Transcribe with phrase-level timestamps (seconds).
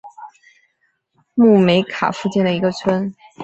[1.35, 3.13] 穆梅卡附近的一个村。